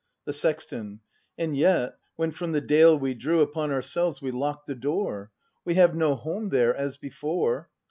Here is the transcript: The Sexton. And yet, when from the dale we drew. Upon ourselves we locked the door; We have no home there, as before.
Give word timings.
The 0.25 0.33
Sexton. 0.33 1.01
And 1.37 1.55
yet, 1.55 1.99
when 2.15 2.31
from 2.31 2.53
the 2.53 2.59
dale 2.61 2.97
we 2.97 3.13
drew. 3.13 3.41
Upon 3.41 3.69
ourselves 3.69 4.19
we 4.19 4.31
locked 4.31 4.65
the 4.65 4.73
door; 4.73 5.29
We 5.63 5.75
have 5.75 5.93
no 5.95 6.15
home 6.15 6.49
there, 6.49 6.75
as 6.75 6.97
before. 6.97 7.69